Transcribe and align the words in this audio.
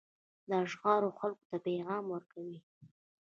دا 0.49 0.59
شعار 0.71 1.03
خلکو 1.19 1.43
ته 1.49 1.57
پیغام 1.67 2.05
ورکوي. 2.09 2.57